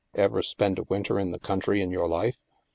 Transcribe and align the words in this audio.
"Ever 0.25 0.41
spend 0.41 0.79
a 0.79 0.83
winter 0.89 1.19
in 1.19 1.29
the 1.29 1.37
country 1.37 1.79
in 1.79 1.91
your 1.91 2.07
life?" 2.07 2.39